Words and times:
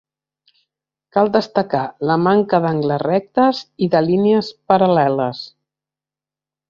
Cal 1.17 1.29
destacar 1.35 1.81
la 2.11 2.15
manca 2.29 2.61
d'angles 2.63 3.03
rectes 3.03 3.61
i 3.87 3.91
de 3.97 4.05
línies 4.09 4.51
paral·leles. 4.73 5.45